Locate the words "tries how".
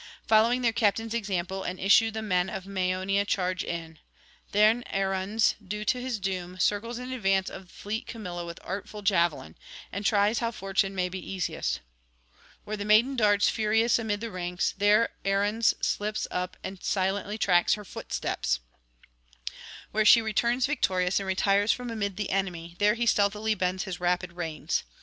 10.03-10.49